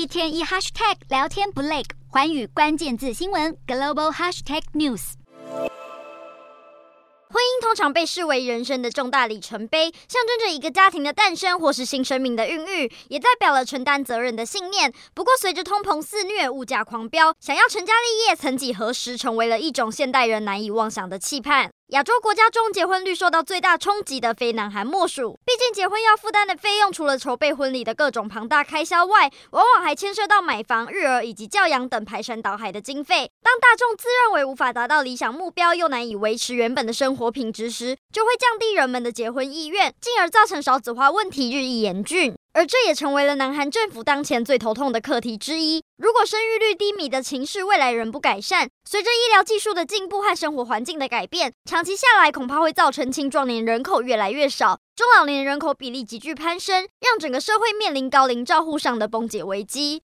[0.00, 5.12] 一天一 hashtag 聊天不累，寰宇关键字新闻 global hashtag news。
[7.28, 14.90] 婚姻通常被视为人生的重大里程碑，象征着一个家庭的诞生或是新生命的孕育，也代表了承担责任的信念。
[15.12, 21.69] 不过，随着通膨肆虐、物价狂飙，想要成家立业，曾几何时成为了一种现代人难以妄想的期盼。
[21.90, 25.40] 亚洲国家中，结婚率受到最大冲击的非南韩莫属。
[25.44, 33.28] 毕竟，结婚要负担的费用，除了筹备婚礼的各种庞大开销外，往往还牵涉到买房、育儿以及教养等排山倒海的经费。
[33.42, 42.36] 当大众自认为无法达到理想目标，又难以维持原本的生活品质时，就会降低人们的结婚意愿，进而造成少子化问题日益严峻。
[42.52, 45.82] 而这也成为了南韩政府当前最头痛的课题之一。
[45.96, 59.98] 如果生育率低迷的情势未来仍不改善，随着医疗技术的进步和生活环境的改变，长期下来恐怕会造成青壮年人口越来越少，中老年人口比例急剧攀升，让整个社会面临高龄照护上的崩解危机。